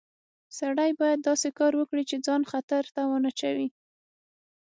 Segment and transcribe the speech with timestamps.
[0.57, 3.67] سړی باید داسې کار وکړي چې ځان خطر ته ونه اچوي